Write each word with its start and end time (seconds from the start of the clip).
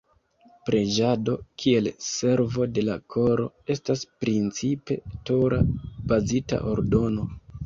Preĝado 0.67 1.35
—kiel 1.63 1.89
"servo 2.05 2.65
de 2.77 2.85
la 2.87 2.95
koro"— 3.17 3.47
estas 3.75 4.03
principe 4.25 4.99
Tora-bazita 5.33 6.61
ordono. 6.75 7.29